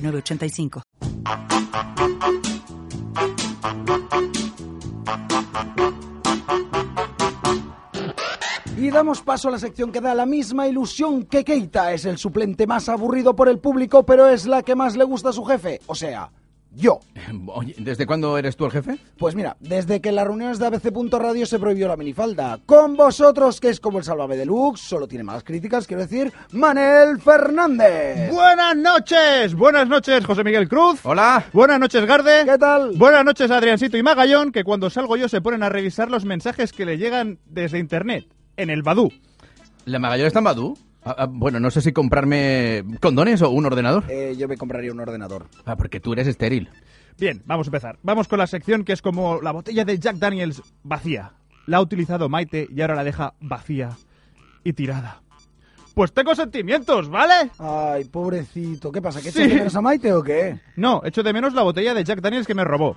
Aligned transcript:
985. 0.00 0.82
Y 8.76 8.90
damos 8.90 9.22
paso 9.22 9.48
a 9.48 9.50
la 9.50 9.58
sección 9.58 9.90
que 9.90 10.00
da 10.00 10.14
la 10.14 10.24
misma 10.24 10.68
ilusión 10.68 11.24
que 11.24 11.44
Keita. 11.44 11.92
Es 11.92 12.04
el 12.04 12.16
suplente 12.16 12.66
más 12.66 12.88
aburrido 12.88 13.34
por 13.34 13.48
el 13.48 13.58
público, 13.58 14.06
pero 14.06 14.28
es 14.28 14.46
la 14.46 14.62
que 14.62 14.76
más 14.76 14.96
le 14.96 15.04
gusta 15.04 15.30
a 15.30 15.32
su 15.32 15.44
jefe. 15.44 15.80
O 15.86 15.96
sea, 15.96 16.30
yo. 16.78 17.00
Oye, 17.48 17.74
¿desde 17.78 18.06
cuándo 18.06 18.38
eres 18.38 18.56
tú 18.56 18.64
el 18.64 18.70
jefe? 18.70 18.98
Pues 19.18 19.34
mira, 19.34 19.56
desde 19.60 20.00
que 20.00 20.08
en 20.08 20.14
las 20.14 20.26
reuniones 20.26 20.58
de 20.58 20.66
ABC.radio 20.66 21.44
se 21.44 21.58
prohibió 21.58 21.88
la 21.88 21.96
minifalda. 21.96 22.60
Con 22.64 22.96
vosotros, 22.96 23.60
que 23.60 23.68
es 23.68 23.80
como 23.80 23.98
el 23.98 24.04
Sálvame 24.04 24.36
Deluxe, 24.36 24.80
solo 24.80 25.06
tiene 25.06 25.24
más 25.24 25.44
críticas, 25.44 25.86
quiero 25.86 26.02
decir, 26.02 26.32
Manel 26.52 27.20
Fernández. 27.20 28.32
Buenas 28.32 28.76
noches, 28.76 29.54
buenas 29.54 29.88
noches 29.88 30.24
José 30.24 30.44
Miguel 30.44 30.68
Cruz. 30.68 31.00
Hola. 31.02 31.44
Buenas 31.52 31.80
noches 31.80 32.06
Garde. 32.06 32.44
¿Qué 32.44 32.58
tal? 32.58 32.92
Buenas 32.96 33.24
noches 33.24 33.50
Adriancito 33.50 33.96
y 33.96 34.02
Magallón, 34.02 34.52
que 34.52 34.64
cuando 34.64 34.88
salgo 34.90 35.16
yo 35.16 35.28
se 35.28 35.40
ponen 35.40 35.62
a 35.62 35.68
revisar 35.68 36.10
los 36.10 36.24
mensajes 36.24 36.72
que 36.72 36.86
le 36.86 36.98
llegan 36.98 37.38
desde 37.46 37.78
internet, 37.78 38.26
en 38.56 38.70
el 38.70 38.82
Badú. 38.82 39.12
¿La 39.84 39.98
Magallón 39.98 40.26
está 40.26 40.38
en 40.38 40.44
Badú? 40.44 40.78
Ah, 41.04 41.14
ah, 41.18 41.26
bueno, 41.30 41.60
no 41.60 41.70
sé 41.70 41.80
si 41.80 41.92
comprarme 41.92 42.84
condones 43.00 43.40
o 43.42 43.50
un 43.50 43.64
ordenador. 43.66 44.04
Eh, 44.08 44.34
yo 44.36 44.48
me 44.48 44.56
compraría 44.56 44.92
un 44.92 45.00
ordenador. 45.00 45.46
Ah, 45.64 45.76
porque 45.76 46.00
tú 46.00 46.12
eres 46.12 46.26
estéril. 46.26 46.68
Bien, 47.18 47.42
vamos 47.46 47.66
a 47.66 47.70
empezar. 47.70 47.98
Vamos 48.02 48.28
con 48.28 48.38
la 48.38 48.46
sección 48.46 48.84
que 48.84 48.92
es 48.92 49.02
como 49.02 49.40
la 49.40 49.52
botella 49.52 49.84
de 49.84 49.98
Jack 49.98 50.16
Daniels 50.16 50.62
vacía. 50.82 51.32
La 51.66 51.78
ha 51.78 51.80
utilizado 51.80 52.28
Maite 52.28 52.68
y 52.74 52.80
ahora 52.80 52.94
la 52.94 53.04
deja 53.04 53.34
vacía 53.40 53.90
y 54.64 54.72
tirada. 54.72 55.22
Pues 55.94 56.12
tengo 56.12 56.34
sentimientos, 56.36 57.08
¿vale? 57.08 57.50
Ay, 57.58 58.04
pobrecito. 58.04 58.92
¿Qué 58.92 59.02
pasa? 59.02 59.20
¿Que 59.20 59.32
Sí. 59.32 59.40
echas 59.42 59.48
de 59.50 59.54
menos 59.56 59.76
a 59.76 59.80
Maite 59.80 60.12
o 60.12 60.22
qué? 60.22 60.60
No, 60.76 61.02
echo 61.04 61.22
de 61.24 61.32
menos 61.32 61.54
la 61.54 61.62
botella 61.62 61.92
de 61.92 62.04
Jack 62.04 62.20
Daniels 62.20 62.46
que 62.46 62.54
me 62.54 62.62
robó. 62.64 62.96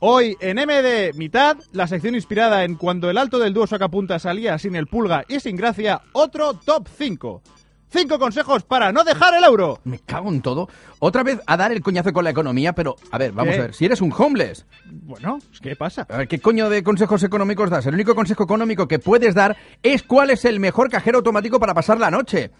Hoy 0.00 0.36
en 0.40 0.56
MD 0.58 1.14
Mitad, 1.16 1.56
la 1.72 1.86
sección 1.86 2.14
inspirada 2.14 2.64
en 2.64 2.74
cuando 2.74 3.08
el 3.08 3.16
alto 3.16 3.38
del 3.38 3.54
dúo 3.54 3.66
sacapunta 3.66 4.18
salía 4.18 4.58
sin 4.58 4.76
el 4.76 4.86
pulga 4.86 5.24
y 5.28 5.40
sin 5.40 5.56
gracia, 5.56 6.02
otro 6.12 6.52
top 6.54 6.86
5. 6.96 7.42
5 7.88 8.18
consejos 8.18 8.64
para 8.64 8.92
no 8.92 9.04
dejar 9.04 9.32
el 9.34 9.44
euro. 9.44 9.78
Me 9.84 10.00
cago 10.00 10.28
en 10.28 10.42
todo. 10.42 10.68
Otra 10.98 11.22
vez 11.22 11.40
a 11.46 11.56
dar 11.56 11.72
el 11.72 11.80
coñazo 11.82 12.12
con 12.12 12.24
la 12.24 12.30
economía, 12.30 12.74
pero 12.74 12.96
a 13.10 13.16
ver, 13.16 13.32
vamos 13.32 13.54
¿Qué? 13.54 13.60
a 13.60 13.62
ver. 13.62 13.74
Si 13.74 13.84
eres 13.86 14.00
un 14.02 14.12
homeless, 14.16 14.66
Bueno, 14.84 15.38
¿qué 15.62 15.76
pasa? 15.76 16.04
a 16.10 16.18
ver, 16.18 16.28
¿qué 16.28 16.40
coño 16.40 16.68
de 16.68 16.82
consejos 16.82 17.22
económicos 17.22 17.70
das? 17.70 17.86
El 17.86 17.94
único 17.94 18.14
consejo 18.14 18.42
económico 18.42 18.88
que 18.88 18.98
puedes 18.98 19.34
dar 19.34 19.56
es 19.82 20.02
cuál 20.02 20.30
es 20.30 20.44
el 20.44 20.60
mejor 20.60 20.90
cajero 20.90 21.18
automático 21.18 21.58
para 21.58 21.72
pasar 21.74 21.98
la 21.98 22.10
noche. 22.10 22.50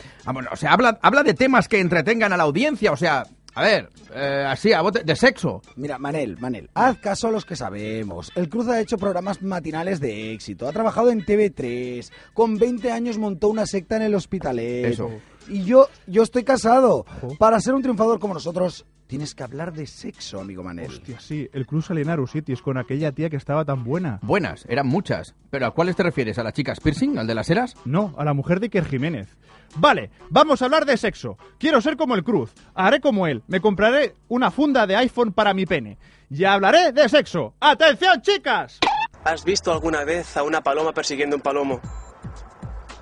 O 0.50 0.56
sea, 0.56 0.72
habla, 0.72 0.98
habla 1.02 1.22
de 1.22 1.34
temas 1.34 1.68
que 1.68 1.80
entretengan 1.80 2.32
a 2.32 2.36
la 2.38 2.44
audiencia, 2.44 2.92
o 2.92 2.96
sea, 2.96 3.24
a 3.56 3.62
ver, 3.62 3.88
eh, 4.14 4.44
así, 4.46 4.74
a 4.74 4.82
bote, 4.82 5.02
de 5.02 5.16
sexo. 5.16 5.62
Mira, 5.76 5.98
Manel, 5.98 6.36
Manel, 6.38 6.68
haz 6.74 6.98
caso 6.98 7.28
a 7.28 7.30
los 7.30 7.46
que 7.46 7.56
sabemos. 7.56 8.30
El 8.34 8.50
Cruz 8.50 8.68
ha 8.68 8.78
hecho 8.78 8.98
programas 8.98 9.40
matinales 9.40 9.98
de 9.98 10.34
éxito, 10.34 10.68
ha 10.68 10.72
trabajado 10.72 11.10
en 11.10 11.24
TV3, 11.24 12.06
con 12.34 12.58
20 12.58 12.92
años 12.92 13.16
montó 13.16 13.48
una 13.48 13.64
secta 13.64 13.96
en 13.96 14.02
el 14.02 14.14
Hospitalet. 14.14 14.84
Eso. 14.84 15.10
Y 15.48 15.64
yo, 15.64 15.88
yo 16.06 16.22
estoy 16.22 16.44
casado. 16.44 17.06
Para 17.38 17.58
ser 17.60 17.72
un 17.72 17.80
triunfador 17.80 18.18
como 18.18 18.34
nosotros, 18.34 18.84
tienes 19.06 19.34
que 19.34 19.42
hablar 19.42 19.72
de 19.72 19.86
sexo, 19.86 20.38
amigo 20.38 20.62
Manel. 20.62 20.90
Hostia, 20.90 21.18
sí, 21.18 21.48
el 21.54 21.66
Cruz 21.66 21.90
Alienaru 21.90 22.26
Cities 22.26 22.60
con 22.60 22.76
aquella 22.76 23.12
tía 23.12 23.30
que 23.30 23.36
estaba 23.36 23.64
tan 23.64 23.84
buena. 23.84 24.18
Buenas, 24.20 24.66
eran 24.68 24.86
muchas. 24.86 25.34
¿Pero 25.48 25.64
a 25.64 25.70
cuáles 25.70 25.96
te 25.96 26.02
refieres? 26.02 26.38
¿A 26.38 26.42
la 26.42 26.52
chica 26.52 26.74
piercing? 26.74 27.16
¿Al 27.16 27.26
de 27.26 27.34
las 27.34 27.48
eras? 27.48 27.74
No, 27.86 28.14
a 28.18 28.24
la 28.26 28.34
mujer 28.34 28.60
de 28.60 28.66
Iker 28.66 28.84
Jiménez. 28.84 29.28
Vale, 29.76 30.10
vamos 30.30 30.62
a 30.62 30.66
hablar 30.66 30.86
de 30.86 30.96
sexo. 30.96 31.36
Quiero 31.58 31.80
ser 31.80 31.96
como 31.96 32.14
el 32.14 32.24
Cruz. 32.24 32.52
Haré 32.74 33.00
como 33.00 33.26
él. 33.26 33.42
Me 33.48 33.60
compraré 33.60 34.14
una 34.28 34.50
funda 34.50 34.86
de 34.86 34.96
iPhone 34.96 35.32
para 35.32 35.54
mi 35.54 35.66
pene. 35.66 35.98
Y 36.30 36.44
hablaré 36.44 36.92
de 36.92 37.08
sexo. 37.08 37.54
¡Atención, 37.60 38.22
chicas! 38.22 38.78
¿Has 39.24 39.44
visto 39.44 39.72
alguna 39.72 40.04
vez 40.04 40.36
a 40.36 40.42
una 40.42 40.62
paloma 40.62 40.92
persiguiendo 40.92 41.36
un 41.36 41.42
palomo? 41.42 41.80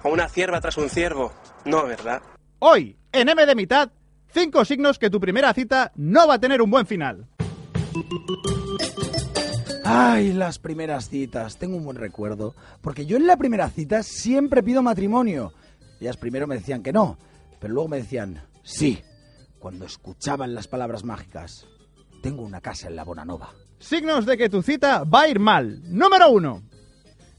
¿O 0.03 0.11
una 0.11 0.29
cierva 0.29 0.61
tras 0.61 0.77
un 0.77 0.89
ciervo? 0.89 1.33
No, 1.65 1.85
¿verdad? 1.85 2.23
Hoy, 2.59 2.97
en 3.13 3.29
M 3.29 3.45
de 3.45 3.55
mitad, 3.55 3.91
cinco 4.33 4.65
signos 4.65 4.99
que 4.99 5.11
tu 5.11 5.21
primera 5.21 5.53
cita 5.53 5.93
no 5.97 6.27
va 6.27 6.35
a 6.35 6.41
tener 6.41 6.63
un 6.63 6.71
buen 6.71 6.87
final. 6.87 7.27
Ay, 9.85 10.33
las 10.33 10.59
primeras 10.59 11.11
citas. 11.11 11.59
Tengo 11.59 11.77
un 11.77 11.85
buen 11.85 11.99
recuerdo. 11.99 12.55
Porque 12.81 13.05
yo 13.05 13.17
en 13.19 13.27
la 13.27 13.37
primera 13.37 13.69
cita 13.69 14.03
siempre 14.03 14.63
pido 14.63 14.83
matrimonio. 14.83 15.53
Ellas 16.01 16.17
primero 16.17 16.47
me 16.47 16.57
decían 16.57 16.83
que 16.83 16.93
no, 16.93 17.17
pero 17.61 17.75
luego 17.75 17.89
me 17.89 17.99
decían 17.99 18.43
sí. 18.63 19.03
Cuando 19.59 19.87
escuchaban 19.87 20.55
las 20.55 20.69
palabras 20.69 21.05
mágicas. 21.05 21.67
Tengo 22.23 22.43
una 22.43 22.61
casa 22.61 22.89
en 22.89 22.97
la 22.97 23.05
Bonanova. 23.05 23.51
Signos 23.79 24.27
de 24.27 24.37
que 24.37 24.49
tu 24.49 24.63
cita 24.63 25.05
va 25.05 25.23
a 25.23 25.29
ir 25.29 25.39
mal. 25.39 25.81
Número 25.85 26.29
uno. 26.31 26.63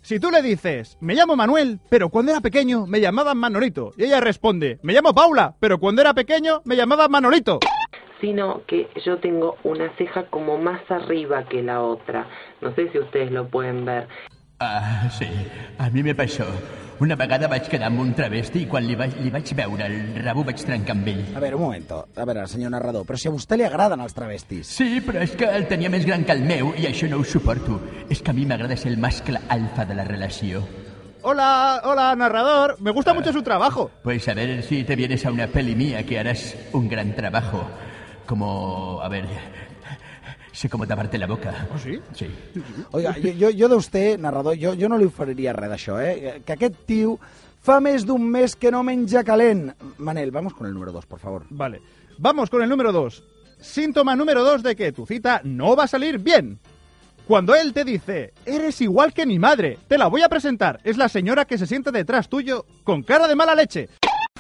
Si 0.02 0.20
tú 0.20 0.30
le 0.30 0.44
dices, 0.44 0.98
me 1.02 1.16
llamo 1.16 1.36
Manuel, 1.36 1.80
pero 1.90 2.10
cuando 2.10 2.32
era 2.32 2.42
pequeño 2.42 2.86
me 2.86 3.02
llamaban 3.02 3.38
Manolito. 3.40 3.94
Y 3.98 4.04
ella 4.04 4.20
responde, 4.20 4.78
me 4.84 4.94
llamo 4.94 5.16
Paula, 5.16 5.56
pero 5.60 5.80
cuando 5.80 6.02
era 6.02 6.14
pequeño 6.14 6.62
me 6.66 6.76
llamaban 6.76 7.10
Manolito. 7.10 7.60
sino 8.22 8.64
que 8.66 8.88
yo 9.04 9.20
tengo 9.20 9.58
una 9.64 9.96
ceja 9.98 10.28
como 10.30 10.58
más 10.58 10.82
arriba 10.90 11.46
que 11.46 11.62
la 11.64 11.82
otra. 11.82 12.28
No 12.62 12.74
sé 12.76 12.92
si 12.92 13.00
ustedes 13.00 13.32
lo 13.32 13.48
pueden 13.50 13.86
ver. 13.86 14.08
Ah, 14.60 15.10
sí, 15.12 15.28
a 15.78 15.90
mi 15.90 16.02
me 16.02 16.16
passó. 16.16 16.46
Una 16.98 17.18
vegada 17.20 17.50
vaig 17.52 17.66
quedar 17.68 17.90
amb 17.90 18.00
un 18.00 18.14
travesti 18.16 18.62
i 18.64 18.68
quan 18.72 18.86
li 18.88 18.96
vaig, 18.96 19.18
li 19.20 19.28
vaig 19.34 19.50
veure 19.58 19.84
el 19.90 20.22
rabo 20.24 20.46
vaig 20.48 20.62
trencar 20.64 20.94
amb 20.96 21.10
ell. 21.12 21.26
A 21.36 21.42
ver, 21.44 21.54
un 21.58 21.66
momento. 21.66 22.06
A 22.16 22.24
ver, 22.24 22.48
señor 22.48 22.72
narrador, 22.72 23.06
pero 23.06 23.18
si 23.18 23.28
a 23.28 23.32
usted 23.32 23.58
le 23.58 23.66
agradan 23.66 24.00
els 24.00 24.16
travestis. 24.16 24.72
Sí, 24.72 25.02
però 25.04 25.20
és 25.20 25.36
que 25.36 25.50
el 25.52 25.68
tenia 25.68 25.92
més 25.92 26.08
gran 26.08 26.24
que 26.24 26.32
el 26.32 26.46
meu 26.48 26.72
i 26.80 26.88
això 26.88 27.10
no 27.12 27.20
ho 27.20 27.26
suporto. 27.28 27.82
És 28.10 28.22
que 28.24 28.32
a 28.32 28.38
mi 28.38 28.46
m'agrada 28.48 28.78
ser 28.80 28.94
el 28.94 28.98
mascle 28.98 29.42
alfa 29.50 29.84
de 29.84 30.00
la 30.00 30.08
relació. 30.08 30.64
Hola, 31.22 31.82
hola, 31.84 32.16
narrador. 32.16 32.78
Me 32.80 32.92
gusta 32.92 33.14
mucho 33.14 33.34
su 33.34 33.44
trabajo. 33.44 33.92
Pues 34.04 34.30
a 34.30 34.34
ver 34.34 34.64
si 34.64 34.86
te 34.86 34.96
vienes 34.96 35.26
a 35.26 35.32
una 35.32 35.48
peli 35.48 35.76
mía 35.76 36.06
que 36.06 36.18
harás 36.18 36.56
un 36.72 36.88
gran 36.88 37.14
trabajo. 37.14 37.68
Como, 38.26 39.02
a 39.02 39.10
ver, 39.10 39.26
sé 40.56 40.70
cómo 40.70 40.88
taparte 40.88 41.18
la 41.18 41.28
boca. 41.28 41.68
¿Oh, 41.74 41.78
sí? 41.78 42.00
Sí. 42.14 42.28
Oiga, 42.92 43.14
jo, 43.14 43.30
jo, 43.40 43.50
jo 43.58 43.68
d'usted, 43.70 44.20
narrador, 44.20 44.58
jo, 44.60 44.76
jo 44.80 44.90
no 44.90 44.98
li 44.98 45.06
oferiria 45.06 45.54
res 45.54 45.70
d'això, 45.70 46.00
eh? 46.02 46.42
Que 46.46 46.56
aquest 46.56 46.86
tio 46.88 47.20
fa 47.66 47.80
més 47.82 48.06
d'un 48.06 48.24
mes 48.24 48.56
que 48.56 48.72
no 48.72 48.84
menja 48.84 49.24
calent. 49.24 49.72
Manel, 49.98 50.32
vamos 50.32 50.54
con 50.54 50.68
el 50.68 50.74
número 50.74 50.92
2, 50.92 51.06
por 51.06 51.20
favor. 51.20 51.46
Vale. 51.50 51.82
Vamos 52.18 52.50
con 52.50 52.64
el 52.64 52.70
número 52.70 52.92
2. 52.92 53.24
Síntoma 53.60 54.16
número 54.16 54.44
2 54.44 54.64
de 54.64 54.76
que 54.76 54.92
tu 54.92 55.06
cita 55.06 55.42
no 55.44 55.76
va 55.76 55.86
a 55.86 55.88
salir 55.88 56.20
bien. 56.20 56.60
Cuando 57.28 57.56
él 57.56 57.74
te 57.74 57.84
dice, 57.84 58.34
eres 58.46 58.80
igual 58.82 59.12
que 59.12 59.26
mi 59.26 59.40
madre, 59.40 59.80
te 59.88 59.98
la 59.98 60.08
voy 60.08 60.22
a 60.22 60.30
presentar. 60.30 60.80
Es 60.84 60.96
la 60.96 61.10
señora 61.10 61.46
que 61.46 61.58
se 61.58 61.66
sienta 61.66 61.92
detrás 61.92 62.30
tuyo 62.30 62.66
con 62.84 63.02
cara 63.02 63.28
de 63.28 63.36
mala 63.36 63.56
leche. 63.56 63.90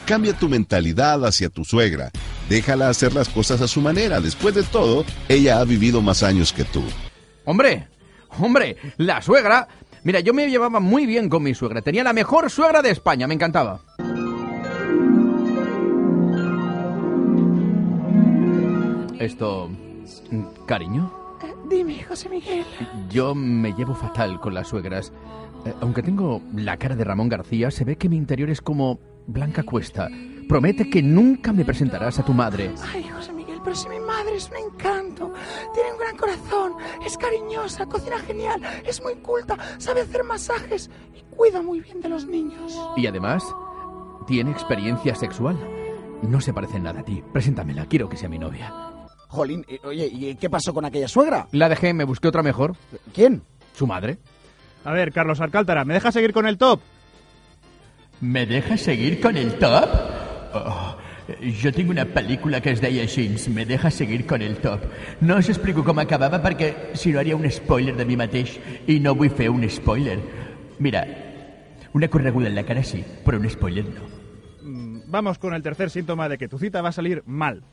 Cambia 0.05 0.33
tu 0.33 0.47
mentalidad 0.47 1.25
hacia 1.25 1.49
tu 1.49 1.65
suegra. 1.65 2.11
Déjala 2.49 2.89
hacer 2.89 3.13
las 3.13 3.29
cosas 3.29 3.61
a 3.61 3.67
su 3.67 3.81
manera. 3.81 4.21
Después 4.21 4.53
de 4.53 4.63
todo, 4.63 5.03
ella 5.27 5.59
ha 5.59 5.65
vivido 5.65 6.01
más 6.01 6.21
años 6.23 6.53
que 6.53 6.63
tú. 6.63 6.83
Hombre, 7.45 7.87
hombre, 8.39 8.77
la 8.97 9.21
suegra. 9.21 9.67
Mira, 10.03 10.19
yo 10.19 10.33
me 10.33 10.49
llevaba 10.49 10.79
muy 10.79 11.05
bien 11.07 11.29
con 11.29 11.41
mi 11.41 11.55
suegra. 11.55 11.81
Tenía 11.81 12.03
la 12.03 12.13
mejor 12.13 12.51
suegra 12.51 12.81
de 12.81 12.91
España, 12.91 13.27
me 13.27 13.33
encantaba. 13.33 13.81
Esto... 19.19 19.69
¿Cariño? 20.67 21.11
Dime, 21.67 22.03
José 22.03 22.29
Miguel. 22.29 22.63
Yo 23.09 23.33
me 23.33 23.73
llevo 23.73 23.95
fatal 23.95 24.39
con 24.39 24.53
las 24.53 24.67
suegras. 24.67 25.11
Eh, 25.65 25.73
aunque 25.81 26.03
tengo 26.03 26.41
la 26.53 26.77
cara 26.77 26.95
de 26.95 27.03
Ramón 27.03 27.29
García, 27.29 27.71
se 27.71 27.85
ve 27.85 27.95
que 27.97 28.07
mi 28.07 28.17
interior 28.17 28.51
es 28.51 28.61
como 28.61 28.99
Blanca 29.25 29.63
Cuesta. 29.63 30.09
Promete 30.47 30.89
que 30.89 31.01
nunca 31.01 31.51
me 31.51 31.65
presentarás 31.65 32.19
a 32.19 32.25
tu 32.25 32.33
madre. 32.33 32.71
Ay, 32.93 33.03
José 33.03 33.33
Miguel, 33.33 33.59
pero 33.63 33.75
si 33.75 33.89
mi 33.89 33.99
madre 33.99 34.35
es 34.35 34.49
un 34.49 34.57
encanto. 34.57 35.33
Tiene 35.73 35.91
un 35.93 35.99
gran 35.99 36.17
corazón, 36.17 36.73
es 37.05 37.17
cariñosa, 37.17 37.85
cocina 37.85 38.19
genial, 38.19 38.61
es 38.85 39.01
muy 39.01 39.15
culta, 39.15 39.57
sabe 39.79 40.01
hacer 40.01 40.23
masajes 40.23 40.89
y 41.13 41.21
cuida 41.35 41.61
muy 41.61 41.79
bien 41.81 42.01
de 42.01 42.09
los 42.09 42.25
niños. 42.25 42.77
Y 42.95 43.07
además, 43.07 43.43
tiene 44.27 44.51
experiencia 44.51 45.15
sexual. 45.15 45.57
No 46.21 46.41
se 46.41 46.53
parece 46.53 46.77
en 46.77 46.83
nada 46.83 47.01
a 47.01 47.05
ti. 47.05 47.23
Preséntamela, 47.33 47.85
quiero 47.87 48.07
que 48.07 48.17
sea 48.17 48.29
mi 48.29 48.39
novia. 48.39 48.73
Jolín, 49.27 49.65
eh, 49.67 49.79
oye, 49.83 50.09
¿y 50.11 50.35
qué 50.35 50.49
pasó 50.49 50.73
con 50.73 50.85
aquella 50.85 51.07
suegra? 51.07 51.47
La 51.51 51.67
dejé, 51.67 51.93
me 51.93 52.03
busqué 52.05 52.27
otra 52.27 52.43
mejor. 52.43 52.75
¿Quién? 53.13 53.43
Su 53.73 53.85
madre. 53.85 54.17
A 54.83 54.93
ver, 54.93 55.11
Carlos 55.11 55.41
Alcántara, 55.41 55.83
¿me 55.83 55.95
dejas 55.95 56.13
seguir 56.13 56.31
con 56.31 56.47
el 56.47 56.57
top? 56.57 56.79
¿Me 58.21 58.45
dejas 58.45 58.81
seguir 58.81 59.19
con 59.19 59.35
el 59.35 59.57
top? 59.57 59.89
Oh, 60.55 60.95
jo 61.41 61.71
una 61.89 62.05
pel·lícula 62.05 62.61
que 62.61 62.71
es 62.71 62.81
deia 62.81 63.03
així, 63.03 63.27
me 63.49 63.65
deja 63.65 63.91
seguir 63.91 64.25
con 64.25 64.41
el 64.41 64.57
top. 64.57 64.81
No 65.21 65.37
us 65.37 65.49
explico 65.49 65.83
com 65.83 65.99
acabava 65.99 66.41
perquè 66.41 66.95
si 66.95 67.11
no 67.11 67.19
haria 67.19 67.35
un 67.35 67.49
spoiler 67.51 67.95
de 67.97 68.05
mi 68.05 68.15
mateix 68.15 68.59
i 68.87 68.99
no 68.99 69.15
vull 69.15 69.29
fer 69.29 69.49
un 69.49 69.67
spoiler. 69.69 70.19
Mira, 70.79 71.05
una 71.93 72.07
correguda 72.07 72.47
en 72.47 72.55
la 72.55 72.63
cara 72.63 72.83
sí, 72.83 73.03
però 73.25 73.39
un 73.39 73.49
spoiler 73.49 73.85
no. 73.85 74.07
Mm, 74.61 75.01
Vamos 75.07 75.37
con 75.37 75.53
el 75.53 75.63
tercer 75.63 75.89
síntoma 75.89 76.29
de 76.29 76.37
que 76.37 76.47
tu 76.47 76.57
cita 76.59 76.81
va 76.81 76.89
a 76.89 76.91
salir 76.91 77.23
mal. 77.25 77.63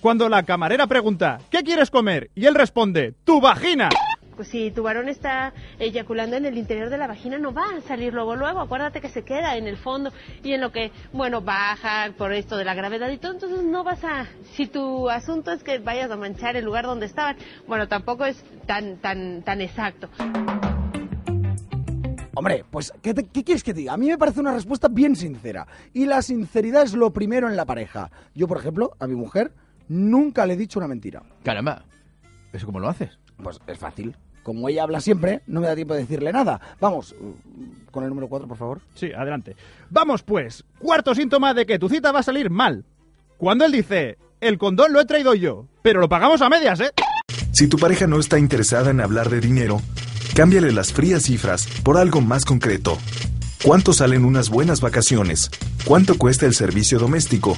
Cuando 0.00 0.28
la 0.28 0.42
camarera 0.42 0.86
pregunta, 0.86 1.38
¿qué 1.50 1.62
quieres 1.62 1.90
comer? 1.90 2.30
Y 2.34 2.46
él 2.46 2.54
responde, 2.54 3.14
¡tu 3.24 3.40
vagina! 3.40 3.88
Pues 4.36 4.48
si 4.48 4.70
tu 4.70 4.82
varón 4.82 5.08
está 5.08 5.52
eyaculando 5.78 6.36
en 6.36 6.46
el 6.46 6.56
interior 6.56 6.88
de 6.90 6.98
la 6.98 7.06
vagina, 7.06 7.38
no 7.38 7.52
va 7.52 7.64
a 7.76 7.80
salir 7.82 8.14
luego, 8.14 8.34
luego. 8.34 8.60
Acuérdate 8.60 9.00
que 9.00 9.08
se 9.08 9.22
queda 9.24 9.56
en 9.56 9.66
el 9.66 9.76
fondo 9.76 10.10
y 10.42 10.52
en 10.52 10.60
lo 10.60 10.72
que, 10.72 10.90
bueno, 11.12 11.42
baja 11.42 12.12
por 12.16 12.32
esto 12.32 12.56
de 12.56 12.64
la 12.64 12.74
gravedad 12.74 13.10
y 13.10 13.18
todo. 13.18 13.32
Entonces 13.32 13.62
no 13.62 13.84
vas 13.84 14.02
a, 14.04 14.26
si 14.54 14.66
tu 14.66 15.10
asunto 15.10 15.52
es 15.52 15.62
que 15.62 15.78
vayas 15.78 16.10
a 16.10 16.16
manchar 16.16 16.56
el 16.56 16.64
lugar 16.64 16.84
donde 16.86 17.06
estaban, 17.06 17.36
bueno, 17.66 17.88
tampoco 17.88 18.24
es 18.24 18.42
tan, 18.66 18.96
tan, 18.98 19.42
tan 19.42 19.60
exacto. 19.60 20.08
Hombre, 22.34 22.64
pues, 22.70 22.92
¿qué, 23.02 23.12
te- 23.12 23.26
qué 23.26 23.44
quieres 23.44 23.62
que 23.62 23.74
te 23.74 23.80
diga? 23.80 23.92
A 23.92 23.96
mí 23.98 24.08
me 24.08 24.16
parece 24.18 24.40
una 24.40 24.54
respuesta 24.54 24.88
bien 24.88 25.14
sincera. 25.14 25.66
Y 25.92 26.06
la 26.06 26.22
sinceridad 26.22 26.82
es 26.82 26.94
lo 26.94 27.12
primero 27.12 27.48
en 27.48 27.56
la 27.56 27.66
pareja. 27.66 28.10
Yo, 28.34 28.48
por 28.48 28.56
ejemplo, 28.58 28.92
a 28.98 29.06
mi 29.06 29.14
mujer 29.14 29.52
nunca 29.88 30.46
le 30.46 30.54
he 30.54 30.56
dicho 30.56 30.78
una 30.78 30.88
mentira. 30.88 31.22
Caramba, 31.44 31.84
¿eso 32.52 32.64
cómo 32.66 32.80
lo 32.80 32.88
haces? 32.88 33.18
Pues 33.42 33.60
es 33.66 33.78
fácil. 33.78 34.16
Como 34.42 34.68
ella 34.68 34.82
habla 34.82 35.00
siempre, 35.00 35.42
no 35.46 35.60
me 35.60 35.68
da 35.68 35.74
tiempo 35.74 35.94
de 35.94 36.00
decirle 36.00 36.32
nada. 36.32 36.60
Vamos, 36.80 37.12
uh, 37.12 37.90
con 37.90 38.02
el 38.02 38.08
número 38.08 38.28
4, 38.28 38.48
por 38.48 38.56
favor. 38.56 38.80
Sí, 38.94 39.12
adelante. 39.12 39.54
Vamos 39.90 40.22
pues, 40.22 40.64
cuarto 40.78 41.14
síntoma 41.14 41.54
de 41.54 41.64
que 41.64 41.78
tu 41.78 41.88
cita 41.88 42.10
va 42.10 42.20
a 42.20 42.24
salir 42.24 42.50
mal. 42.50 42.84
Cuando 43.38 43.64
él 43.64 43.72
dice, 43.72 44.18
el 44.40 44.58
condón 44.58 44.92
lo 44.92 45.00
he 45.00 45.04
traído 45.04 45.34
yo, 45.34 45.66
pero 45.82 46.00
lo 46.00 46.08
pagamos 46.08 46.42
a 46.42 46.48
medias, 46.48 46.80
¿eh? 46.80 46.90
Si 47.52 47.68
tu 47.68 47.76
pareja 47.78 48.06
no 48.06 48.18
está 48.18 48.38
interesada 48.38 48.90
en 48.90 49.00
hablar 49.00 49.30
de 49.30 49.40
dinero, 49.40 49.80
cámbiale 50.34 50.72
las 50.72 50.92
frías 50.92 51.24
cifras 51.24 51.68
por 51.84 51.96
algo 51.96 52.20
más 52.20 52.44
concreto. 52.44 52.98
¿Cuánto 53.62 53.92
salen 53.92 54.24
unas 54.24 54.48
buenas 54.50 54.80
vacaciones? 54.80 55.50
¿Cuánto 55.84 56.18
cuesta 56.18 56.46
el 56.46 56.54
servicio 56.54 56.98
doméstico? 56.98 57.56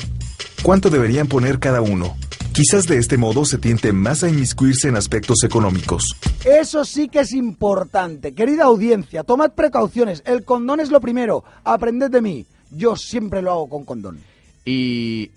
¿Cuánto 0.62 0.90
deberían 0.90 1.28
poner 1.28 1.58
cada 1.60 1.80
uno? 1.80 2.16
Quizás 2.54 2.86
de 2.86 2.98
este 2.98 3.18
modo 3.18 3.44
se 3.44 3.58
tiente 3.58 3.92
más 3.92 4.22
a 4.22 4.28
inmiscuirse 4.28 4.86
en 4.86 4.94
aspectos 4.94 5.42
económicos. 5.42 6.14
Eso 6.44 6.84
sí 6.84 7.08
que 7.08 7.18
es 7.18 7.32
importante. 7.32 8.32
Querida 8.32 8.66
audiencia, 8.66 9.24
tomad 9.24 9.50
precauciones. 9.54 10.22
El 10.24 10.44
condón 10.44 10.78
es 10.78 10.92
lo 10.92 11.00
primero. 11.00 11.42
Aprended 11.64 12.12
de 12.12 12.22
mí. 12.22 12.46
Yo 12.70 12.94
siempre 12.94 13.42
lo 13.42 13.50
hago 13.50 13.68
con 13.68 13.84
condón. 13.84 14.20
Y... 14.64 15.32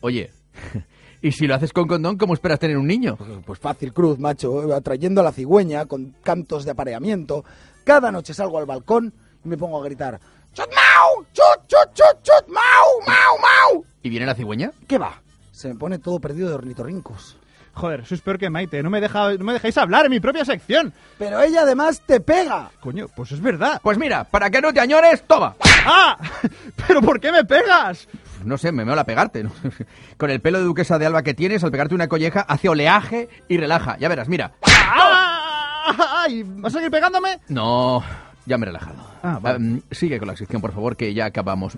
Oye, 0.00 0.30
¿y 1.20 1.32
si 1.32 1.46
lo 1.46 1.56
haces 1.56 1.74
con 1.74 1.86
condón, 1.86 2.16
cómo 2.16 2.32
esperas 2.32 2.58
tener 2.58 2.78
un 2.78 2.86
niño? 2.86 3.18
Pues 3.44 3.58
fácil, 3.58 3.92
Cruz, 3.92 4.18
macho. 4.18 4.74
Atrayendo 4.74 5.20
a 5.20 5.24
la 5.24 5.32
cigüeña 5.32 5.84
con 5.84 6.14
cantos 6.22 6.64
de 6.64 6.70
apareamiento. 6.70 7.44
Cada 7.84 8.10
noche 8.10 8.32
salgo 8.32 8.56
al 8.56 8.64
balcón 8.64 9.12
y 9.44 9.48
me 9.50 9.58
pongo 9.58 9.78
a 9.78 9.84
gritar. 9.84 10.18
¡Chut, 10.54 10.68
mau! 10.68 11.22
¡Chut, 11.34 11.66
chut, 11.68 11.92
chut, 11.92 12.22
chut! 12.22 12.48
¡Mau, 12.48 13.06
mau, 13.06 13.74
mau! 13.74 13.84
¿Y 14.02 14.08
viene 14.08 14.24
la 14.24 14.34
cigüeña? 14.34 14.72
¿Qué 14.88 14.96
va? 14.96 15.20
Se 15.52 15.68
me 15.68 15.74
pone 15.76 15.98
todo 15.98 16.18
perdido 16.20 16.48
de 16.48 16.54
ornitorrincos. 16.56 17.36
Joder, 17.74 18.04
sois 18.04 18.20
peor 18.20 18.36
que 18.36 18.50
Maite, 18.50 18.82
no 18.82 18.90
me, 18.90 19.00
deja, 19.00 19.32
no 19.34 19.44
me 19.44 19.54
dejáis 19.54 19.78
hablar 19.78 20.04
en 20.04 20.10
mi 20.10 20.20
propia 20.20 20.44
sección. 20.44 20.92
Pero 21.18 21.40
ella 21.40 21.62
además 21.62 22.02
te 22.04 22.20
pega. 22.20 22.70
Coño, 22.80 23.06
pues 23.14 23.32
es 23.32 23.40
verdad. 23.40 23.80
Pues 23.82 23.96
mira, 23.96 24.24
para 24.24 24.50
que 24.50 24.60
no 24.60 24.72
te 24.74 24.80
añores, 24.80 25.22
toma. 25.26 25.56
¡Ah! 25.86 26.18
¿Pero 26.86 27.00
por 27.00 27.18
qué 27.18 27.32
me 27.32 27.44
pegas? 27.44 28.08
No 28.44 28.58
sé, 28.58 28.72
me 28.72 28.84
mola 28.84 29.04
pegarte. 29.04 29.42
¿no? 29.44 29.52
Con 30.18 30.28
el 30.30 30.40
pelo 30.40 30.58
de 30.58 30.64
duquesa 30.64 30.98
de 30.98 31.06
Alba 31.06 31.22
que 31.22 31.32
tienes, 31.32 31.64
al 31.64 31.70
pegarte 31.70 31.94
una 31.94 32.08
colleja, 32.08 32.40
hace 32.42 32.68
oleaje 32.68 33.30
y 33.48 33.56
relaja. 33.56 33.96
Ya 33.98 34.08
verás, 34.08 34.28
mira. 34.28 34.52
¡Ah! 34.62 36.22
Ay, 36.24 36.42
¿Vas 36.46 36.74
a 36.74 36.76
seguir 36.78 36.90
pegándome? 36.90 37.40
No, 37.48 38.02
ya 38.46 38.58
me 38.58 38.64
he 38.64 38.68
relajado. 38.68 38.96
Ah, 39.22 39.38
vale. 39.40 39.58
Mm, 39.58 39.80
sigue 39.90 40.18
con 40.18 40.28
la 40.28 40.36
sección, 40.36 40.60
por 40.60 40.72
favor, 40.72 40.94
que 40.96 41.12
ya 41.14 41.24
acabamos. 41.24 41.76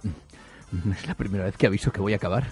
Mm, 0.73 0.91
Es 0.93 1.07
la 1.07 1.15
primera 1.15 1.45
vez 1.45 1.57
que 1.57 1.67
aviso 1.69 1.93
que 1.93 2.01
voy 2.01 2.13
a 2.15 2.17
acabar. 2.17 2.45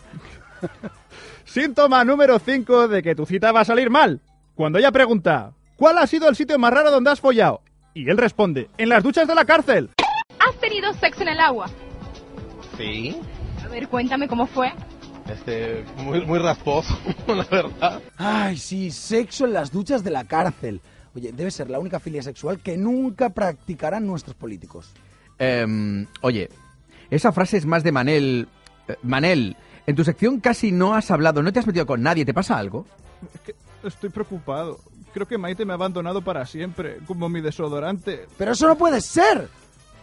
Síntoma 1.45 2.05
número 2.05 2.39
5 2.39 2.89
de 2.89 3.03
que 3.03 3.15
tu 3.15 3.27
cita 3.27 3.53
va 3.53 3.61
a 3.61 3.65
salir 3.65 3.91
mal. 3.91 4.21
Cuando 4.55 4.79
ella 4.79 4.93
pregunta, 4.93 5.53
¿cuál 5.77 5.99
ha 5.99 6.07
sido 6.07 6.29
el 6.29 6.37
sitio 6.37 6.59
más 6.59 6.73
raro 6.73 6.91
donde 6.91 7.11
has 7.11 7.21
follado? 7.21 7.61
Y 7.95 8.09
él 8.09 8.17
responde, 8.17 8.69
en 8.79 8.89
las 8.89 9.03
duchas 9.03 9.27
de 9.29 9.35
la 9.35 9.45
cárcel. 9.45 9.91
¿Has 10.39 10.55
tenido 10.61 10.93
sexo 10.95 11.23
en 11.23 11.29
el 11.29 11.41
agua? 11.41 11.69
Sí, 12.77 13.17
A 13.65 13.69
ver, 13.69 13.89
cuéntame 13.89 14.29
cómo 14.29 14.47
fue. 14.47 14.73
este, 15.31 15.85
muy, 15.99 16.25
muy 16.25 16.39
rasposo, 16.39 16.97
la 17.27 17.45
verdad. 17.45 18.01
Ay, 18.17 18.57
sí, 18.57 18.91
sexo 18.91 19.45
en 19.45 19.53
las 19.53 19.71
duchas 19.71 20.03
de 20.03 20.11
la 20.11 20.25
cárcel. 20.25 20.81
Oye, 21.15 21.33
debe 21.33 21.51
ser 21.51 21.69
la 21.69 21.79
única 21.79 22.01
filia 22.01 22.23
sexual 22.23 22.61
que 22.61 22.77
nunca 22.79 23.31
practicarán 23.31 24.07
nuestros 24.07 24.35
políticos. 24.35 24.91
Em, 25.39 26.07
oye, 26.23 26.49
esa 27.11 27.33
frase 27.33 27.59
es 27.59 27.67
más 27.67 27.83
de 27.85 27.93
Manel. 27.93 28.49
Eh, 28.89 28.97
Manel, 29.03 29.55
en 29.87 29.97
tu 29.97 30.05
sección 30.05 30.41
casi 30.41 30.73
no 30.73 30.95
has 30.95 31.11
hablado, 31.11 31.43
no 31.43 31.53
te 31.53 31.59
has 31.59 31.67
metido 31.67 31.87
con 31.87 32.03
nadie, 32.03 32.25
¿te 32.25 32.35
pasa 32.35 32.57
algo? 32.57 32.87
Es 33.35 33.41
que 33.41 33.55
estoy 33.85 34.11
preocupado. 34.11 34.81
Creo 35.13 35.27
que 35.27 35.39
Maite 35.39 35.65
me 35.65 35.73
ha 35.73 35.75
abandonado 35.75 36.23
para 36.23 36.47
siempre, 36.47 36.99
como 37.07 37.29
mi 37.29 37.41
desodorante. 37.41 38.27
Pero 38.39 38.53
eso 38.53 38.67
no 38.67 38.77
puede 38.77 39.01
ser. 39.01 39.49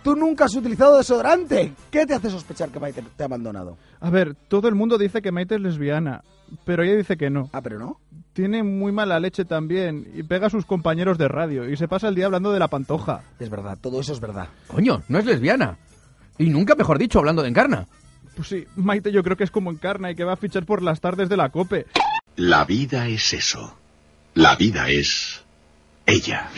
Tú 0.04 0.16
nunca 0.16 0.46
has 0.46 0.56
utilizado 0.56 0.98
desodorante. 0.98 1.74
¿Qué 1.92 2.06
te 2.06 2.14
hace 2.14 2.30
sospechar 2.30 2.70
que 2.70 2.80
Maite 2.80 3.04
te 3.18 3.24
ha 3.24 3.26
abandonado? 3.26 3.78
A 4.00 4.10
ver, 4.10 4.36
todo 4.36 4.68
el 4.68 4.76
mundo 4.76 4.98
dice 4.98 5.22
que 5.22 5.32
Maite 5.32 5.56
es 5.56 5.62
lesbiana, 5.62 6.24
pero 6.64 6.84
ella 6.84 6.96
dice 6.96 7.18
que 7.18 7.30
no. 7.30 7.50
Ah, 7.52 7.62
pero 7.62 7.80
no. 7.80 8.00
Tiene 8.34 8.64
muy 8.64 8.92
mala 8.92 9.20
leche 9.20 9.44
también 9.44 10.10
y 10.14 10.24
pega 10.24 10.48
a 10.48 10.50
sus 10.50 10.66
compañeros 10.66 11.18
de 11.18 11.28
radio 11.28 11.68
y 11.70 11.76
se 11.76 11.88
pasa 11.88 12.08
el 12.08 12.16
día 12.16 12.28
hablando 12.28 12.54
de 12.54 12.60
la 12.60 12.68
pantoja. 12.68 13.22
Es 13.40 13.50
verdad, 13.50 13.78
todo 13.82 14.00
eso 14.00 14.14
es 14.14 14.20
verdad. 14.20 14.48
Coño, 14.68 15.02
no 15.10 15.20
es 15.20 15.26
lesbiana. 15.26 15.78
Y 16.38 16.50
nunca, 16.50 16.76
mejor 16.76 16.98
dicho, 16.98 17.20
hablando 17.20 17.42
de 17.42 17.50
encarna. 17.50 17.88
Pues 18.36 18.48
sí, 18.48 18.66
Maite 18.76 19.12
yo 19.12 19.24
creo 19.24 19.36
que 19.36 19.44
es 19.44 19.52
como 19.52 19.72
encarna 19.72 20.12
y 20.12 20.16
que 20.16 20.24
va 20.24 20.34
a 20.34 20.38
fichar 20.38 20.66
por 20.66 20.82
las 20.82 21.02
tardes 21.02 21.30
de 21.30 21.38
la 21.38 21.50
COPE. 21.50 21.86
La 22.36 22.64
vida 22.66 23.08
es 23.08 23.34
eso. 23.34 23.78
La 24.34 24.56
vida 24.56 24.90
es 24.90 25.44
ella. 26.06 26.50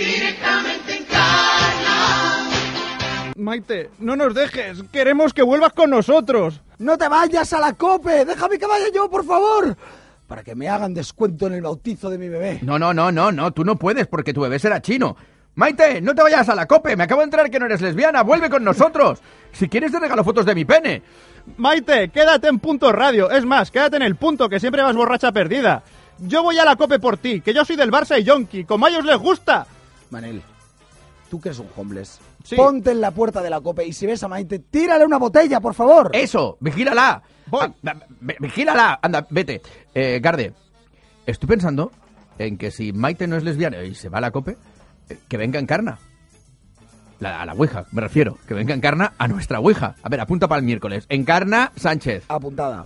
Maite, 3.35 3.89
no 3.99 4.15
nos 4.15 4.35
dejes, 4.35 4.83
queremos 4.91 5.33
que 5.33 5.41
vuelvas 5.41 5.73
con 5.73 5.89
nosotros. 5.89 6.61
¡No 6.77 6.97
te 6.97 7.07
vayas 7.07 7.51
a 7.53 7.59
la 7.59 7.73
cope! 7.73 8.25
¡Déjame 8.25 8.57
que 8.59 8.65
vaya 8.65 8.85
yo, 8.93 9.09
por 9.09 9.25
favor! 9.25 9.75
Para 10.27 10.43
que 10.43 10.55
me 10.55 10.69
hagan 10.69 10.93
descuento 10.93 11.47
en 11.47 11.53
el 11.53 11.61
bautizo 11.61 12.09
de 12.09 12.17
mi 12.17 12.29
bebé. 12.29 12.59
No, 12.61 12.77
no, 12.77 12.93
no, 12.93 13.11
no, 13.11 13.31
no, 13.31 13.51
tú 13.51 13.63
no 13.63 13.75
puedes 13.77 14.07
porque 14.07 14.33
tu 14.33 14.41
bebé 14.41 14.59
será 14.59 14.81
chino. 14.81 15.17
Maite, 15.55 16.01
no 16.01 16.15
te 16.15 16.23
vayas 16.23 16.47
a 16.49 16.55
la 16.55 16.65
cope, 16.65 16.95
me 16.95 17.03
acabo 17.03 17.21
de 17.21 17.25
enterar 17.25 17.49
que 17.49 17.59
no 17.59 17.65
eres 17.65 17.81
lesbiana, 17.81 18.23
vuelve 18.23 18.49
con 18.49 18.63
nosotros. 18.63 19.19
Si 19.51 19.67
quieres 19.67 19.91
te 19.91 19.99
regalo 19.99 20.23
fotos 20.23 20.45
de 20.45 20.55
mi 20.55 20.63
pene. 20.65 21.01
Maite, 21.57 22.09
quédate 22.09 22.47
en 22.47 22.59
punto 22.59 22.91
radio. 22.91 23.29
Es 23.29 23.45
más, 23.45 23.69
quédate 23.71 23.97
en 23.97 24.03
el 24.03 24.15
punto 24.15 24.47
que 24.47 24.59
siempre 24.59 24.81
vas 24.81 24.95
borracha 24.95 25.31
perdida. 25.31 25.83
Yo 26.19 26.43
voy 26.43 26.57
a 26.59 26.65
la 26.65 26.75
cope 26.75 26.99
por 26.99 27.17
ti, 27.17 27.41
que 27.41 27.53
yo 27.53 27.65
soy 27.65 27.75
del 27.75 27.91
Barça 27.91 28.19
y 28.19 28.23
Yonki, 28.23 28.63
como 28.63 28.85
a 28.85 28.89
ellos 28.89 29.03
les 29.05 29.17
gusta. 29.17 29.65
Manel, 30.09 30.41
tú 31.29 31.41
que 31.41 31.49
eres 31.49 31.59
un 31.59 31.67
homeless, 31.75 32.19
Sí. 32.43 32.55
ponte 32.55 32.91
en 32.91 33.01
la 33.01 33.11
puerta 33.11 33.41
de 33.41 33.49
la 33.49 33.59
cope 33.61 33.85
y 33.85 33.93
si 33.93 34.05
ves 34.07 34.23
a 34.23 34.27
Maite, 34.27 34.59
tírale 34.59 35.05
una 35.05 35.17
botella, 35.17 35.59
por 35.59 35.73
favor. 35.73 36.11
Eso, 36.13 36.57
vigílala. 36.59 37.21
Voy. 37.47 37.73
Ah, 37.85 37.93
vigílala. 38.39 38.99
Anda, 39.01 39.27
vete. 39.29 39.61
Eh, 39.93 40.19
Garde, 40.21 40.53
estoy 41.25 41.47
pensando 41.49 41.91
en 42.37 42.57
que 42.57 42.71
si 42.71 42.93
Maite 42.93 43.27
no 43.27 43.35
es 43.35 43.43
lesbiana 43.43 43.83
y 43.83 43.93
se 43.95 44.09
va 44.09 44.19
a 44.19 44.21
la 44.21 44.31
cope, 44.31 44.57
que 45.27 45.37
venga 45.37 45.59
Encarna. 45.59 45.97
La, 47.19 47.41
a 47.41 47.45
la 47.45 47.53
Ouija, 47.53 47.85
me 47.91 48.01
refiero. 48.01 48.37
Que 48.47 48.53
venga 48.53 48.73
Encarna 48.73 49.13
a 49.17 49.27
nuestra 49.27 49.59
Ouija. 49.59 49.95
A 50.01 50.09
ver, 50.09 50.19
apunta 50.21 50.47
para 50.47 50.59
el 50.59 50.65
miércoles. 50.65 51.05
Encarna 51.09 51.71
Sánchez. 51.75 52.25
Apuntada. 52.27 52.85